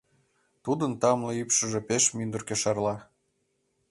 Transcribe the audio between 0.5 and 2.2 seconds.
Тудын тамле ӱпшыжӧ пеш